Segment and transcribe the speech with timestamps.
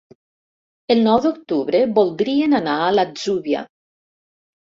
[0.95, 3.63] El nou d'octubre voldrien anar a l'Atzúbia.